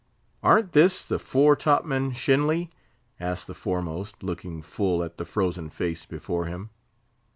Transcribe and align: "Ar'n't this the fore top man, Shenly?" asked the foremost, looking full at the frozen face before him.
"Ar'n't 0.41 0.71
this 0.71 1.03
the 1.03 1.19
fore 1.19 1.55
top 1.55 1.85
man, 1.85 2.11
Shenly?" 2.11 2.71
asked 3.19 3.45
the 3.45 3.53
foremost, 3.53 4.23
looking 4.23 4.63
full 4.63 5.03
at 5.03 5.19
the 5.19 5.25
frozen 5.25 5.69
face 5.69 6.07
before 6.07 6.45
him. 6.47 6.71